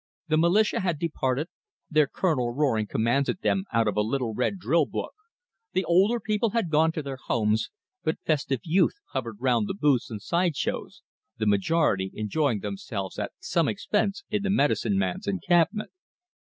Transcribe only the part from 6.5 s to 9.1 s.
gone to their homes, but festive youth